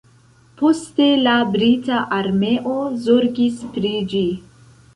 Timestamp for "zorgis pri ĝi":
3.07-4.27